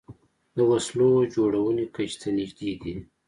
د 0.55 0.57
وسلو 0.69 1.09
جوړونې 1.35 1.85
کچې 1.95 2.15
ته 2.21 2.27
نژدې 2.37 2.71
دي 2.81 2.95